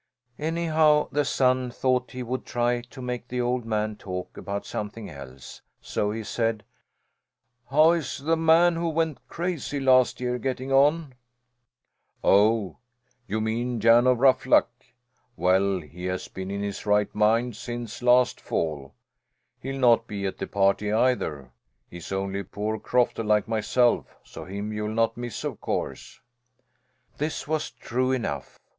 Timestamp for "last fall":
18.01-18.95